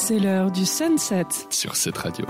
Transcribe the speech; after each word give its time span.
C'est 0.00 0.20
l'heure 0.20 0.52
du 0.52 0.64
sunset. 0.64 1.26
Sur 1.50 1.74
cette 1.74 1.98
radio. 1.98 2.24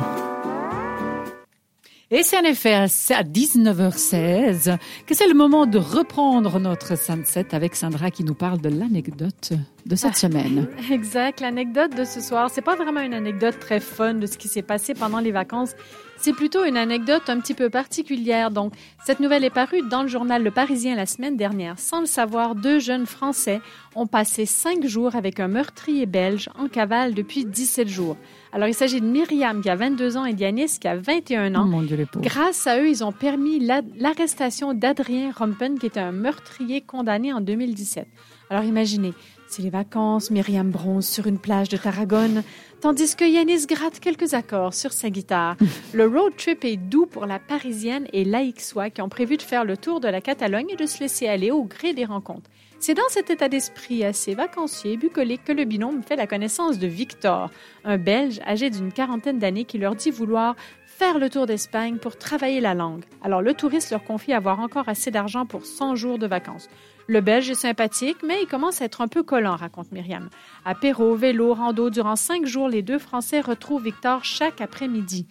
Et 2.10 2.22
c'est 2.22 2.38
en 2.38 2.44
effet 2.44 2.72
à 2.72 2.86
19h16 2.86 4.78
que 5.06 5.14
c'est 5.14 5.28
le 5.28 5.34
moment 5.34 5.66
de 5.66 5.76
reprendre 5.76 6.60
notre 6.60 6.96
sunset 6.96 7.54
avec 7.54 7.76
Sandra 7.76 8.10
qui 8.10 8.24
nous 8.24 8.32
parle 8.32 8.62
de 8.62 8.70
l'anecdote 8.70 9.52
de 9.88 9.96
cette 9.96 10.12
Ah. 10.12 10.18
semaine. 10.18 10.68
Exact. 10.92 11.40
L'anecdote 11.40 11.96
de 11.96 12.04
ce 12.04 12.20
soir, 12.20 12.50
c'est 12.52 12.60
pas 12.62 12.76
vraiment 12.76 13.00
une 13.00 13.14
anecdote 13.14 13.58
très 13.58 13.80
fun 13.80 14.14
de 14.14 14.26
ce 14.26 14.38
qui 14.38 14.46
s'est 14.46 14.62
passé 14.62 14.94
pendant 14.94 15.18
les 15.18 15.32
vacances. 15.32 15.74
C'est 16.20 16.32
plutôt 16.32 16.64
une 16.64 16.76
anecdote 16.76 17.22
un 17.28 17.38
petit 17.38 17.54
peu 17.54 17.70
particulière. 17.70 18.50
Donc, 18.50 18.72
cette 19.04 19.20
nouvelle 19.20 19.44
est 19.44 19.50
parue 19.50 19.82
dans 19.88 20.02
le 20.02 20.08
journal 20.08 20.42
Le 20.42 20.50
Parisien 20.50 20.96
la 20.96 21.06
semaine 21.06 21.36
dernière. 21.36 21.78
Sans 21.78 22.00
le 22.00 22.06
savoir, 22.06 22.54
deux 22.56 22.80
jeunes 22.80 23.06
Français 23.06 23.60
ont 23.94 24.06
passé 24.08 24.44
cinq 24.44 24.84
jours 24.84 25.14
avec 25.14 25.38
un 25.38 25.46
meurtrier 25.48 26.06
belge 26.06 26.48
en 26.58 26.66
cavale 26.66 27.14
depuis 27.14 27.44
17 27.44 27.86
jours. 27.88 28.16
Alors, 28.52 28.66
il 28.68 28.74
s'agit 28.74 29.00
de 29.00 29.06
Myriam 29.06 29.62
qui 29.62 29.70
a 29.70 29.76
22 29.76 30.16
ans 30.16 30.24
et 30.24 30.34
Dianis 30.34 30.78
qui 30.80 30.88
a 30.88 30.96
21 30.96 31.54
Oh 31.54 31.58
ans. 31.58 31.64
mon 31.66 31.82
Dieu, 31.82 31.96
les 31.96 32.04
pauvres. 32.06 32.24
Grâce 32.24 32.66
à 32.66 32.80
eux, 32.80 32.88
ils 32.88 33.04
ont 33.04 33.12
permis 33.12 33.60
la- 33.60 33.82
l'arrestation 33.96 34.74
d'Adrien 34.74 35.30
Rompen, 35.30 35.78
qui 35.78 35.86
était 35.86 36.00
un 36.00 36.12
meurtrier 36.12 36.80
condamné 36.80 37.32
en 37.32 37.40
2017. 37.40 38.08
Alors 38.50 38.64
imaginez, 38.64 39.12
c'est 39.48 39.62
les 39.62 39.70
vacances, 39.70 40.30
Myriam 40.30 40.70
bronze 40.70 41.06
sur 41.06 41.26
une 41.26 41.38
plage 41.38 41.68
de 41.68 41.76
Tarragone, 41.76 42.42
tandis 42.80 43.16
que 43.16 43.24
Yanis 43.24 43.66
gratte 43.66 43.98
quelques 43.98 44.34
accords 44.34 44.74
sur 44.74 44.92
sa 44.92 45.10
guitare. 45.10 45.56
Le 45.94 46.06
road 46.06 46.34
trip 46.36 46.64
est 46.64 46.76
doux 46.76 47.06
pour 47.06 47.26
la 47.26 47.38
Parisienne 47.38 48.06
et 48.12 48.24
l'Aixois 48.24 48.90
qui 48.90 49.00
ont 49.00 49.08
prévu 49.08 49.36
de 49.36 49.42
faire 49.42 49.64
le 49.64 49.76
tour 49.76 50.00
de 50.00 50.08
la 50.08 50.20
Catalogne 50.20 50.70
et 50.70 50.76
de 50.76 50.86
se 50.86 51.00
laisser 51.00 51.26
aller 51.28 51.50
au 51.50 51.64
gré 51.64 51.94
des 51.94 52.04
rencontres. 52.04 52.50
C'est 52.78 52.94
dans 52.94 53.08
cet 53.08 53.30
état 53.30 53.48
d'esprit 53.48 54.04
assez 54.04 54.34
vacancier 54.34 54.92
et 54.92 54.96
bucolique 54.96 55.44
que 55.44 55.52
le 55.52 55.64
binôme 55.64 56.02
fait 56.02 56.14
la 56.14 56.28
connaissance 56.28 56.78
de 56.78 56.86
Victor, 56.86 57.50
un 57.84 57.98
Belge 57.98 58.40
âgé 58.46 58.70
d'une 58.70 58.92
quarantaine 58.92 59.38
d'années 59.38 59.64
qui 59.64 59.78
leur 59.78 59.96
dit 59.96 60.10
vouloir 60.10 60.54
faire 60.86 61.18
le 61.18 61.30
tour 61.30 61.46
d'Espagne 61.46 61.98
pour 61.98 62.18
travailler 62.18 62.60
la 62.60 62.74
langue. 62.74 63.04
Alors 63.22 63.42
le 63.42 63.54
touriste 63.54 63.90
leur 63.90 64.04
confie 64.04 64.32
avoir 64.32 64.60
encore 64.60 64.88
assez 64.88 65.10
d'argent 65.10 65.46
pour 65.46 65.64
100 65.64 65.96
jours 65.96 66.18
de 66.18 66.26
vacances. 66.26 66.68
Le 67.10 67.22
Belge 67.22 67.48
est 67.48 67.54
sympathique, 67.54 68.18
mais 68.22 68.42
il 68.42 68.46
commence 68.46 68.82
à 68.82 68.84
être 68.84 69.00
un 69.00 69.08
peu 69.08 69.22
collant, 69.22 69.56
raconte 69.56 69.92
Myriam. 69.92 70.28
Apéro, 70.66 71.14
vélo, 71.14 71.54
rando, 71.54 71.88
durant 71.88 72.16
cinq 72.16 72.44
jours, 72.44 72.68
les 72.68 72.82
deux 72.82 72.98
Français 72.98 73.40
retrouvent 73.40 73.82
Victor 73.82 74.26
chaque 74.26 74.60
après-midi. 74.60 75.26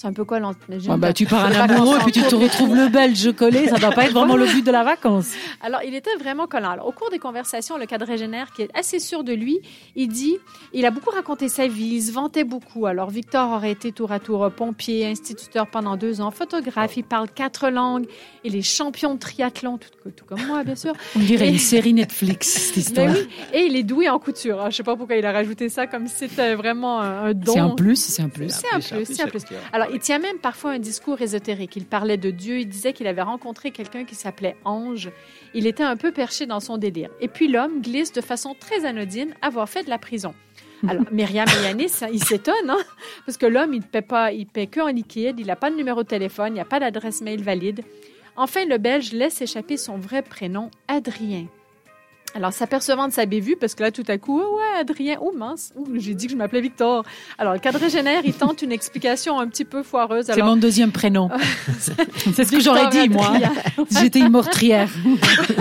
C'est 0.00 0.06
un 0.06 0.12
peu 0.12 0.24
collant, 0.24 0.54
t'imagines? 0.54 0.92
Ah 0.92 0.96
bah, 0.96 1.12
tu 1.12 1.26
pars 1.26 1.44
un 1.46 1.50
amoureux 1.68 1.96
en 1.96 2.04
puis 2.04 2.12
tu 2.12 2.22
te 2.22 2.36
retrouves 2.36 2.72
le 2.76 2.88
belge 2.88 3.32
collé. 3.34 3.66
Ça 3.66 3.78
doit 3.78 3.90
pas 3.90 4.04
être 4.04 4.12
vraiment 4.12 4.36
le 4.36 4.46
but 4.46 4.64
de 4.64 4.70
la 4.70 4.84
vacance. 4.84 5.32
Alors, 5.60 5.80
il 5.84 5.92
était 5.92 6.14
vraiment 6.20 6.46
collant. 6.46 6.70
Alors, 6.70 6.86
au 6.86 6.92
cours 6.92 7.10
des 7.10 7.18
conversations, 7.18 7.76
le 7.76 7.84
quadragénaire, 7.86 8.52
qui 8.54 8.62
est 8.62 8.70
assez 8.78 9.00
sûr 9.00 9.24
de 9.24 9.32
lui, 9.32 9.58
il 9.96 10.06
dit 10.06 10.36
il 10.72 10.86
a 10.86 10.92
beaucoup 10.92 11.10
raconté 11.10 11.48
sa 11.48 11.66
vie, 11.66 11.96
il 11.96 12.02
se 12.02 12.12
vantait 12.12 12.44
beaucoup. 12.44 12.86
Alors, 12.86 13.10
Victor 13.10 13.50
aurait 13.50 13.72
été 13.72 13.90
tour 13.90 14.12
à 14.12 14.20
tour 14.20 14.48
pompier, 14.52 15.04
instituteur 15.06 15.66
pendant 15.66 15.96
deux 15.96 16.20
ans, 16.20 16.30
photographe, 16.30 16.96
il 16.96 17.02
parle 17.02 17.28
quatre 17.28 17.68
langues, 17.68 18.06
il 18.44 18.54
est 18.54 18.62
champion 18.62 19.14
de 19.14 19.18
triathlon, 19.18 19.78
tout, 19.78 20.10
tout 20.12 20.24
comme 20.26 20.46
moi, 20.46 20.62
bien 20.62 20.76
sûr. 20.76 20.92
On 21.16 21.18
dirait 21.18 21.48
Et- 21.48 21.52
une 21.54 21.58
série 21.58 21.92
Netflix, 21.92 22.46
cette 22.46 22.76
histoire. 22.76 23.08
Mais 23.08 23.14
oui, 23.14 23.28
et 23.52 23.60
il 23.66 23.74
est 23.74 23.82
doué 23.82 24.08
en 24.08 24.20
couture. 24.20 24.60
hein. 24.62 24.70
Je 24.70 24.76
sais 24.76 24.84
pas 24.84 24.94
pourquoi 24.94 25.16
il 25.16 25.26
a 25.26 25.32
rajouté 25.32 25.68
ça, 25.68 25.88
comme 25.88 26.06
si 26.06 26.14
c'était 26.18 26.54
vraiment 26.54 27.00
un, 27.00 27.24
un 27.30 27.34
don. 27.34 27.52
C'est 27.52 27.58
un 27.58 27.70
plus, 27.70 27.96
c'est 27.96 28.22
un 28.22 28.28
plus. 28.28 28.50
C'est 28.50 28.66
un 28.72 28.78
plus, 28.78 29.04
c'est 29.12 29.22
un 29.22 29.26
plus. 29.26 29.42
Alors, 29.72 29.87
il 29.92 29.98
tient 30.00 30.18
même 30.18 30.38
parfois 30.38 30.72
un 30.72 30.78
discours 30.78 31.20
ésotérique. 31.20 31.76
Il 31.76 31.86
parlait 31.86 32.16
de 32.16 32.30
Dieu, 32.30 32.60
il 32.60 32.68
disait 32.68 32.92
qu'il 32.92 33.06
avait 33.06 33.22
rencontré 33.22 33.70
quelqu'un 33.70 34.04
qui 34.04 34.14
s'appelait 34.14 34.56
Ange. 34.64 35.10
Il 35.54 35.66
était 35.66 35.82
un 35.82 35.96
peu 35.96 36.12
perché 36.12 36.46
dans 36.46 36.60
son 36.60 36.78
délire. 36.78 37.10
Et 37.20 37.28
puis 37.28 37.48
l'homme 37.48 37.80
glisse 37.80 38.12
de 38.12 38.20
façon 38.20 38.54
très 38.58 38.84
anodine 38.84 39.34
avoir 39.42 39.68
fait 39.68 39.84
de 39.84 39.90
la 39.90 39.98
prison. 39.98 40.34
Alors, 40.86 41.04
Myriam 41.12 41.48
et 41.48 41.64
Yanis, 41.64 41.92
ils 42.12 42.22
s'étonnent, 42.22 42.70
hein, 42.70 42.78
parce 43.26 43.36
que 43.36 43.46
l'homme, 43.46 43.74
il 43.74 43.80
ne 43.80 43.84
paie 43.84 44.02
pas, 44.02 44.32
il 44.32 44.46
paie 44.46 44.66
que 44.66 44.80
en 44.80 44.88
liquide, 44.88 45.40
il 45.40 45.46
n'a 45.46 45.56
pas 45.56 45.70
de 45.70 45.76
numéro 45.76 46.02
de 46.02 46.08
téléphone, 46.08 46.48
il 46.48 46.54
n'y 46.54 46.60
a 46.60 46.64
pas 46.64 46.80
d'adresse 46.80 47.20
mail 47.20 47.42
valide. 47.42 47.82
Enfin, 48.36 48.64
le 48.66 48.78
Belge 48.78 49.12
laisse 49.12 49.42
échapper 49.42 49.76
son 49.76 49.98
vrai 49.98 50.22
prénom, 50.22 50.70
Adrien. 50.86 51.46
Alors, 52.38 52.52
s'apercevant 52.52 53.08
de 53.08 53.12
sa 53.12 53.26
bévue, 53.26 53.56
parce 53.56 53.74
que 53.74 53.82
là, 53.82 53.90
tout 53.90 54.04
à 54.06 54.16
coup, 54.16 54.40
oh 54.40 54.58
ouais, 54.58 54.80
Adrien, 54.80 55.16
oh 55.20 55.32
mince, 55.36 55.72
oh, 55.76 55.84
j'ai 55.96 56.14
dit 56.14 56.26
que 56.26 56.32
je 56.32 56.36
m'appelais 56.36 56.60
Victor. 56.60 57.04
Alors, 57.36 57.52
le 57.52 57.58
quadragénaire, 57.58 58.22
il 58.24 58.32
tente 58.32 58.62
une 58.62 58.70
explication 58.70 59.40
un 59.40 59.48
petit 59.48 59.64
peu 59.64 59.82
foireuse. 59.82 60.26
C'est 60.26 60.40
mon 60.40 60.54
deuxième 60.54 60.92
prénom. 60.92 61.30
c'est 61.80 62.44
ce 62.44 62.52
que 62.52 62.60
j'aurais 62.60 62.90
dit, 62.90 63.08
moi. 63.08 63.32
J'étais 63.90 64.20
une 64.20 64.28
meurtrière. 64.28 64.88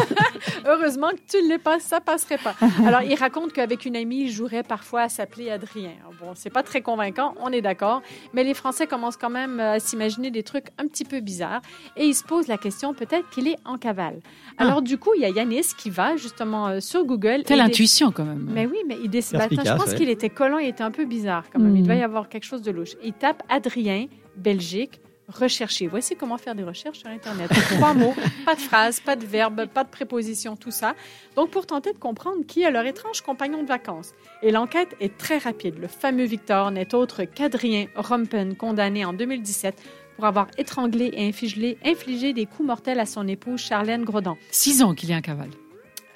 Heureusement 0.67 1.09
que 1.11 1.22
tu 1.29 1.41
ne 1.44 1.50
l'es 1.50 1.57
pas, 1.57 1.79
ça 1.79 2.01
passerait 2.01 2.38
pas. 2.38 2.55
Alors, 2.85 3.01
il 3.01 3.16
raconte 3.16 3.53
qu'avec 3.53 3.85
une 3.85 3.95
amie, 3.95 4.22
il 4.23 4.31
jouerait 4.31 4.63
parfois 4.63 5.01
à 5.03 5.09
s'appeler 5.09 5.50
Adrien. 5.50 5.91
Bon, 6.19 6.33
c'est 6.35 6.50
pas 6.50 6.63
très 6.63 6.81
convaincant, 6.81 7.35
on 7.41 7.51
est 7.51 7.61
d'accord, 7.61 8.01
mais 8.33 8.44
les 8.44 8.53
Français 8.53 8.88
commencent 8.88 9.17
quand 9.17 9.29
même 9.29 9.59
euh, 9.59 9.73
à 9.73 9.79
s'imaginer 9.79 10.29
des 10.31 10.44
trucs 10.44 10.67
un 10.77 10.88
petit 10.88 11.06
peu 11.06 11.19
bizarres 11.19 11.61
et 11.95 12.06
ils 12.06 12.13
se 12.16 12.23
posent 12.23 12.47
la 12.47 12.57
question 12.57 12.94
peut-être 12.94 13.29
qu'il 13.29 13.47
est 13.47 13.57
en 13.66 13.77
cavale. 13.77 14.19
Alors, 14.57 14.81
du 14.81 14.97
coup, 14.97 15.11
il 15.16 15.22
y 15.22 15.25
a 15.25 15.29
Yanis 15.29 15.67
qui 15.77 15.89
va 15.89 16.17
justement 16.17 16.67
euh, 16.67 16.79
sur 16.79 17.06
Google. 17.06 17.44
Quelle 17.45 17.57
dé- 17.59 17.63
intuition, 17.63 18.11
quand 18.11 18.25
même. 18.25 18.50
Mais 18.51 18.66
oui, 18.66 18.79
mais 18.88 18.97
il 19.03 19.09
décide. 19.09 19.38
Attends, 19.39 19.63
je 19.63 19.72
pense 19.73 19.91
ouais. 19.91 19.95
qu'il 19.95 20.09
était 20.09 20.29
collant, 20.29 20.57
il 20.57 20.67
était 20.67 20.83
un 20.83 20.91
peu 20.91 21.06
bizarre 21.06 21.44
quand 21.53 21.59
même. 21.59 21.75
Il 21.75 21.81
Mm. 21.81 21.85
devait 21.85 22.00
y 22.00 22.03
avoir 22.03 22.27
quelque 22.29 22.45
chose 22.45 22.61
de 22.61 22.72
louche. 22.72 22.95
Il 23.03 23.13
tape 23.13 23.44
Adrien, 23.50 24.07
Belgique, 24.35 25.00
rechercher. 25.27 25.88
Voici 25.88 26.15
comment 26.15 26.38
faire 26.38 26.55
des 26.55 26.63
recherches 26.63 26.99
sur 26.99 27.09
Internet. 27.09 27.49
Trois 27.75 27.93
mots, 27.93 28.13
pas 28.45 28.55
de 28.55 28.59
phrase, 28.59 28.99
pas 28.99 29.15
de 29.15 29.25
verbe, 29.25 29.65
pas 29.67 29.83
de 29.83 29.89
préposition, 29.89 30.55
tout 30.55 30.71
ça. 30.71 30.95
Donc, 31.35 31.51
pour 31.51 31.65
tenter 31.65 31.93
de 31.93 31.97
comprendre 31.97 32.45
qui 32.47 32.61
est 32.61 32.71
leur 32.71 32.85
étrange 32.85 33.21
compagnon 33.21 33.63
de 33.63 33.67
vacances. 33.67 34.13
Et 34.41 34.51
l'enquête 34.51 34.95
est 34.99 35.17
très 35.17 35.38
rapide. 35.38 35.75
Le 35.79 35.88
fameux 35.88 36.25
Victor 36.25 36.71
n'est 36.71 36.95
autre 36.95 37.23
qu'Adrien 37.23 37.88
Rompen, 37.95 38.55
condamné 38.55 39.05
en 39.05 39.13
2017 39.13 39.81
pour 40.15 40.25
avoir 40.25 40.47
étranglé 40.57 41.11
et 41.13 41.27
infligé, 41.27 41.77
infligé 41.85 42.33
des 42.33 42.45
coups 42.45 42.67
mortels 42.67 42.99
à 42.99 43.05
son 43.05 43.27
épouse 43.27 43.59
Charlène 43.59 44.03
Grodon. 44.03 44.38
Six 44.51 44.81
ans 44.81 44.95
qu'il 44.95 45.11
est 45.11 45.15
en 45.15 45.21
cavale. 45.21 45.51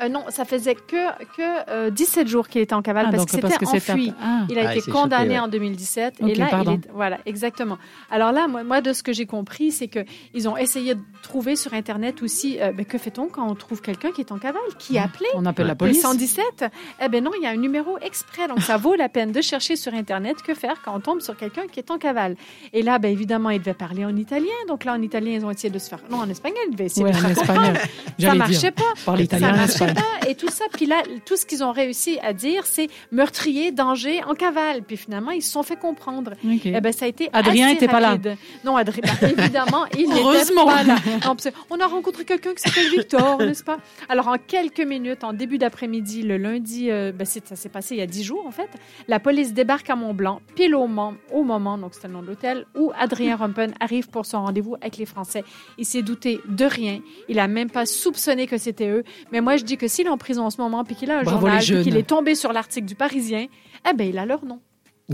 Euh, 0.01 0.09
non, 0.09 0.23
ça 0.29 0.45
faisait 0.45 0.75
que, 0.75 1.07
que 1.37 1.69
euh, 1.69 1.89
17 1.91 2.27
jours 2.27 2.47
qu'il 2.47 2.61
était 2.61 2.73
en 2.73 2.81
cavale 2.81 3.05
Ah, 3.09 3.11
parce 3.11 3.25
que 3.25 3.31
c'était 3.31 3.47
enfui. 3.67 4.09
un- 4.09 4.15
Ah. 4.21 4.45
Il 4.49 4.57
a 4.57 4.69
Ah, 4.69 4.73
il 4.75 4.79
été 4.79 4.91
condamné 4.91 5.33
ouais. 5.35 5.39
en 5.39 5.47
2017 5.47 6.15
Ok, 6.21 6.29
et 6.29 6.35
là, 6.35 6.47
pardon. 6.49 6.79
il 6.81 6.87
est, 6.87 6.91
voilà, 6.93 7.19
exactement. 7.25 7.77
Alors 8.09 8.31
là, 8.31 8.47
moi, 8.47 8.63
moi, 8.63 8.81
de 8.81 8.93
ce 8.93 9.03
que 9.03 9.13
j'ai 9.13 9.25
compris, 9.25 9.71
c'est 9.71 9.87
que 9.87 9.99
ils 10.33 10.47
ont 10.49 10.57
essayé 10.57 10.95
de 10.95 11.01
trouver 11.21 11.55
sur 11.55 11.73
Internet 11.73 12.21
aussi, 12.23 12.57
euh, 12.59 12.71
ben, 12.71 12.85
que 12.85 12.97
fait-on 12.97 13.27
quand 13.27 13.47
on 13.47 13.53
trouve 13.55 13.81
quelqu'un 13.81 14.11
qui 14.11 14.21
est 14.21 14.31
en 14.31 14.39
cavale, 14.39 14.61
qui 14.79 14.97
a 14.97 15.03
appelé 15.03 15.27
On 15.35 15.45
appelle 15.45 15.67
la 15.67 15.73
le 15.73 15.77
police. 15.77 16.01
117 16.01 16.65
Eh 17.03 17.07
ben 17.09 17.23
non, 17.23 17.31
il 17.37 17.43
y 17.43 17.45
a 17.45 17.49
un 17.51 17.55
numéro 17.57 17.97
exprès, 17.99 18.47
donc 18.47 18.61
ça 18.61 18.77
vaut 18.77 18.95
la 18.95 19.09
peine 19.09 19.31
de 19.31 19.41
chercher 19.41 19.75
sur 19.75 19.93
Internet 19.93 20.41
que 20.41 20.53
faire 20.55 20.81
quand 20.83 20.95
on 20.95 20.99
tombe 20.99 21.21
sur 21.21 21.37
quelqu'un 21.37 21.67
qui 21.71 21.79
est 21.79 21.91
en 21.91 21.97
cavale. 21.97 22.35
Et 22.73 22.81
là, 22.81 22.97
ben 22.97 23.11
évidemment, 23.11 23.49
il 23.51 23.59
devait 23.59 23.73
parler 23.73 24.03
en 24.05 24.15
italien, 24.15 24.47
donc 24.67 24.83
là, 24.85 24.93
en 24.93 25.01
italien, 25.01 25.33
ils 25.33 25.45
ont 25.45 25.51
essayé 25.51 25.69
de 25.69 25.79
se 25.79 25.89
faire, 25.89 25.99
non, 26.09 26.17
en 26.17 26.29
espagnol, 26.29 26.57
ils 26.69 26.71
devaient 26.71 26.85
essayer 26.85 27.03
Ouais, 27.05 27.11
de 27.11 27.17
se 27.17 27.21
en 27.25 27.27
faire 27.29 27.41
espagnol. 27.41 27.77
ça 28.19 28.33
marchait 28.35 28.59
dire. 28.59 28.73
pas. 28.73 28.83
Parler 29.05 29.27
Ça 29.29 29.37
italien 29.37 29.53
en 29.53 29.57
marchait 29.57 29.90
Et 30.27 30.35
tout 30.35 30.49
ça. 30.49 30.65
Puis 30.73 30.85
là, 30.85 31.01
tout 31.25 31.35
ce 31.35 31.45
qu'ils 31.45 31.63
ont 31.63 31.71
réussi 31.71 32.17
à 32.21 32.33
dire, 32.33 32.65
c'est 32.65 32.89
meurtrier, 33.11 33.71
danger, 33.71 34.23
en 34.23 34.33
cavale. 34.33 34.83
Puis 34.83 34.97
finalement, 34.97 35.31
ils 35.31 35.41
se 35.41 35.51
sont 35.51 35.63
fait 35.63 35.75
comprendre. 35.77 36.31
Ok. 36.45 36.61
Eh 36.65 36.79
ben, 36.81 36.91
ça 36.93 37.05
a 37.05 37.07
été 37.07 37.29
Adrien 37.33 37.67
assez 37.67 37.75
était 37.75 37.87
pas 37.87 37.99
là. 37.99 38.09
rapide. 38.11 38.37
Non, 38.63 38.75
Adrien, 38.77 39.01
bah, 39.21 39.27
évidemment, 39.29 39.85
il 39.97 40.07
n'était 40.09 40.21
Heureusement. 40.21 40.65
pas 40.65 40.83
là. 40.83 40.95
Non, 41.25 41.35
on 41.69 41.79
a 41.79 41.87
rencontré 41.87 42.23
quelqu'un 42.25 42.53
qui 42.53 42.61
s'appelle 42.61 42.89
Victor, 42.89 43.39
n'est-ce 43.39 43.63
pas? 43.63 43.77
Alors, 44.09 44.27
en 44.27 44.35
quelques 44.37 44.79
minutes, 44.81 45.23
en 45.23 45.33
début 45.33 45.57
d'après-midi, 45.57 46.21
le 46.23 46.37
lundi, 46.37 46.89
euh, 46.91 47.11
ben, 47.11 47.25
c'est- 47.25 47.47
ça 47.47 47.55
s'est 47.55 47.69
passé 47.69 47.95
il 47.95 47.99
y 47.99 48.01
a 48.01 48.07
dix 48.07 48.23
jours, 48.23 48.45
en 48.47 48.51
fait, 48.51 48.69
la 49.07 49.19
police 49.19 49.53
débarque 49.53 49.89
à 49.89 49.95
Mont-Blanc, 49.95 50.41
pile 50.55 50.75
au, 50.75 50.87
moment- 50.87 51.13
au 51.31 51.43
moment, 51.43 51.77
donc 51.77 51.93
c'était 51.93 52.07
le 52.07 52.13
nom 52.13 52.21
de 52.21 52.27
l'hôtel, 52.27 52.65
où 52.75 52.91
Adrien 52.97 53.35
Rumpen 53.35 53.73
arrive 53.79 54.09
pour 54.09 54.25
son 54.25 54.41
rendez-vous 54.43 54.75
avec 54.81 54.97
les 54.97 55.05
Français. 55.05 55.43
Il 55.77 55.85
s'est 55.85 56.01
douté 56.03 56.39
de 56.47 56.65
rien. 56.65 56.99
Il 57.27 57.39
a 57.39 57.47
même 57.47 57.69
pas 57.69 57.85
soupçonné 57.85 58.47
que 58.47 58.57
c'était 58.57 58.89
eux. 58.89 59.03
Mais 59.31 59.41
moi, 59.41 59.57
je 59.57 59.63
dis 59.63 59.77
que 59.81 59.87
s'il 59.87 60.05
est 60.05 60.11
en 60.11 60.17
prison 60.17 60.45
en 60.45 60.51
ce 60.51 60.61
moment, 60.61 60.83
puis 60.83 60.95
qu'il 60.95 61.09
a 61.09 61.19
un 61.19 61.23
Bravo 61.23 61.47
journal, 61.47 61.63
puis 61.63 61.81
qu'il 61.81 61.97
est 61.97 62.07
tombé 62.07 62.35
sur 62.35 62.53
l'article 62.53 62.85
du 62.85 62.93
Parisien, 62.93 63.47
eh 63.89 63.93
ben, 63.93 64.07
il 64.07 64.17
a 64.19 64.27
leur 64.27 64.45
nom. 64.45 64.59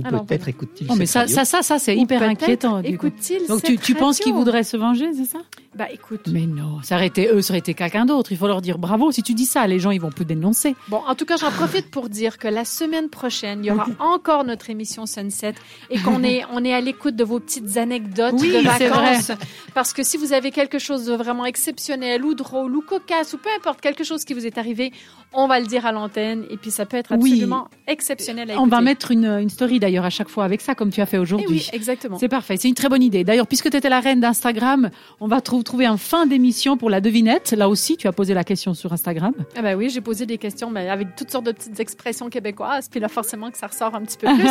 Ou 0.03 0.07
Alors, 0.07 0.25
peut-être 0.25 0.47
écoute-t-il 0.47 0.87
Oh, 0.91 0.95
mais 0.95 1.05
cette 1.05 1.13
ça, 1.13 1.19
radio. 1.21 1.35
ça, 1.35 1.45
ça, 1.45 1.61
ça, 1.63 1.79
c'est 1.79 1.95
hyper 1.97 2.21
inquiétant. 2.23 2.79
Écoute-t-il 2.81 3.47
Donc, 3.47 3.63
tu, 3.63 3.73
cette 3.73 3.81
tu 3.83 3.95
penses 3.95 4.19
qu'ils 4.19 4.33
voudraient 4.33 4.63
se 4.63 4.77
venger, 4.77 5.07
c'est 5.13 5.25
ça? 5.25 5.39
Bah, 5.75 5.85
écoute. 5.91 6.21
Mais 6.31 6.47
non, 6.47 6.79
ça 6.83 6.95
aurait 6.95 7.07
été 7.07 7.27
eux, 7.31 7.41
ça 7.41 7.51
aurait 7.53 7.59
été 7.59 7.73
quelqu'un 7.75 8.05
d'autre. 8.05 8.31
Il 8.31 8.37
faut 8.37 8.47
leur 8.47 8.61
dire 8.61 8.77
bravo. 8.79 9.11
Si 9.11 9.21
tu 9.21 9.33
dis 9.35 9.45
ça, 9.45 9.67
les 9.67 9.79
gens, 9.79 9.91
ils 9.91 10.01
vont 10.01 10.09
plus 10.09 10.25
dénoncer. 10.25 10.75
Bon, 10.87 11.01
en 11.07 11.13
tout 11.13 11.25
cas, 11.25 11.37
j'en 11.37 11.51
profite 11.51 11.91
pour 11.91 12.09
dire 12.09 12.37
que 12.39 12.47
la 12.47 12.65
semaine 12.65 13.09
prochaine, 13.09 13.59
il 13.63 13.67
y 13.67 13.71
aura 13.71 13.85
encore 13.99 14.43
notre 14.43 14.69
émission 14.71 15.05
Sunset 15.05 15.53
et 15.91 15.99
qu'on 15.99 16.23
est, 16.23 16.43
on 16.51 16.63
est 16.65 16.73
à 16.73 16.81
l'écoute 16.81 17.15
de 17.15 17.23
vos 17.23 17.39
petites 17.39 17.77
anecdotes 17.77 18.35
Oui, 18.39 18.49
de 18.51 18.67
c'est 18.77 18.87
vacances. 18.87 19.31
Parce 19.75 19.93
que 19.93 20.01
si 20.03 20.17
vous 20.17 20.33
avez 20.33 20.49
quelque 20.51 20.79
chose 20.79 21.05
de 21.05 21.13
vraiment 21.13 21.45
exceptionnel 21.45 22.23
ou 22.25 22.33
drôle 22.33 22.75
ou 22.75 22.81
cocasse 22.81 23.33
ou 23.33 23.37
peu 23.37 23.49
importe 23.55 23.79
quelque 23.81 24.03
chose 24.03 24.23
qui 24.25 24.33
vous 24.33 24.45
est 24.47 24.57
arrivé, 24.57 24.91
on 25.33 25.47
va 25.47 25.59
le 25.59 25.67
dire 25.67 25.85
à 25.85 25.91
l'antenne 25.91 26.45
et 26.49 26.57
puis 26.57 26.71
ça 26.71 26.85
peut 26.87 26.97
être 26.97 27.11
Oui. 27.15 27.31
absolument 27.33 27.67
exceptionnel 27.87 28.49
à 28.51 28.59
On 28.59 28.65
va 28.67 28.81
mettre 28.81 29.11
une, 29.11 29.25
une 29.25 29.49
story 29.49 29.79
d'ailleurs 29.87 30.05
à 30.05 30.09
chaque 30.09 30.27
fois 30.29 30.43
avec 30.43 30.61
ça, 30.61 30.75
comme 30.75 30.89
tu 30.91 30.99
as 31.01 31.05
fait 31.05 31.17
Eh 31.17 31.19
aujourd'hui. 31.19 31.47
oui, 31.49 31.69
exactement. 31.73 32.17
C'est 32.19 32.27
parfait, 32.27 32.57
c'est 32.57 32.67
une 32.67 32.73
très 32.75 32.89
bonne 32.89 33.01
idée. 33.03 33.23
D'ailleurs, 33.23 33.47
puisque 33.47 33.69
tu 33.69 33.77
étais 33.77 33.89
la 33.89 33.99
reine 33.99 34.19
d'Instagram, 34.19 34.89
on 35.19 35.27
va 35.27 35.39
trou- 35.41 35.63
trouver 35.63 35.85
un 35.85 35.97
fin 35.97 36.25
d'émission 36.25 36.75
pour 36.77 36.89
la 36.89 36.99
devinette. 37.01 37.51
Là 37.57 37.69
aussi, 37.69 37.95
tu 37.97 38.07
as 38.07 38.11
posé 38.11 38.33
la 38.33 38.43
question 38.43 38.73
sur 38.73 38.91
Instagram. 38.93 39.33
Ah 39.57 39.61
ben 39.61 39.77
oui, 39.77 39.89
j'ai 39.89 40.01
posé 40.01 40.25
des 40.25 40.37
questions 40.37 40.69
mais 40.69 40.89
avec 40.89 41.15
toutes 41.15 41.31
sortes 41.31 41.45
de 41.45 41.51
petites 41.53 41.79
expressions 41.79 42.29
québécoises, 42.29 42.89
puis 42.89 42.99
là 42.99 43.07
forcément 43.07 43.49
que 43.49 43.57
ça 43.57 43.67
ressort 43.67 43.95
un 43.95 44.01
petit 44.01 44.17
peu 44.17 44.27
plus. 44.27 44.47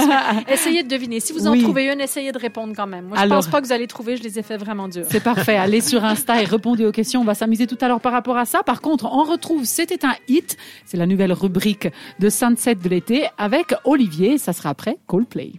essayez 0.52 0.82
de 0.82 0.88
deviner. 0.88 1.20
Si 1.20 1.32
vous 1.32 1.46
en 1.46 1.52
Oui. 1.52 1.62
trouvez 1.62 1.92
une, 1.92 2.00
essayez 2.00 2.32
de 2.32 2.38
répondre 2.38 2.72
quand 2.74 2.86
même. 2.86 3.06
Moi, 3.06 3.16
je 3.18 3.22
Alors- 3.22 3.38
pense 3.38 3.48
pas 3.48 3.60
que 3.60 3.66
vous 3.66 3.72
allez 3.72 3.86
trouver, 3.86 4.16
je 4.16 4.22
les 4.22 4.38
ai 4.38 4.42
fait 4.42 4.56
vraiment 4.56 4.88
durs. 4.88 5.06
C'est 5.10 5.22
parfait. 5.22 5.56
Allez 5.56 5.80
sur 5.82 6.04
Insta 6.04 6.40
et 6.40 6.44
répondez 6.44 6.86
aux 6.86 6.92
questions. 6.92 7.20
On 7.20 7.24
va 7.24 7.34
s'amuser 7.34 7.66
tout 7.66 7.78
à 7.80 7.88
l'heure 7.88 8.00
par 8.00 8.12
rapport 8.12 8.36
à 8.38 8.44
ça. 8.46 8.62
Par 8.62 8.80
contre, 8.80 9.04
on 9.06 9.24
retrouve 9.24 9.64
C'était 9.64 10.04
un 10.06 10.14
hit. 10.28 10.56
C'est 10.84 10.96
la 10.96 11.06
nouvelle 11.06 11.32
rubrique 11.32 11.88
de 12.18 12.30
Sunset 12.30 12.76
de 12.76 12.88
l'été 12.88 13.26
avec 13.38 13.74
Olivier. 13.84 14.38
Ça 14.38 14.52
sera 14.52 14.70
après 14.70 14.96
Coldplay. 15.26 15.52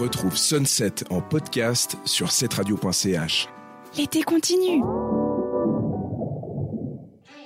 Retrouve 0.00 0.36
Sunset 0.36 0.94
en 1.10 1.20
podcast 1.20 1.96
sur 2.04 2.30
cetteradio.ch. 2.30 3.48
L'été 3.96 4.22
continue. 4.22 4.82